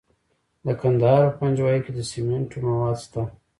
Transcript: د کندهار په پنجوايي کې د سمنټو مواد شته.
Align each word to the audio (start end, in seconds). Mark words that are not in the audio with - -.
د 0.65 0.67
کندهار 0.81 1.23
په 1.29 1.35
پنجوايي 1.39 1.79
کې 1.85 1.91
د 1.93 1.99
سمنټو 2.11 2.57
مواد 2.65 2.97
شته. 3.03 3.21